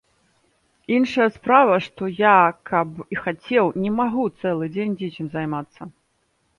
Іншая 0.95 1.27
справа, 1.35 1.75
што 1.89 2.03
я 2.23 2.33
каб 2.71 2.87
і 3.13 3.23
хацеў, 3.23 3.65
не 3.85 3.95
магу 4.01 4.23
цэлы 4.41 4.75
дзень 4.75 4.93
дзіцем 5.03 5.33
займацца. 5.39 5.81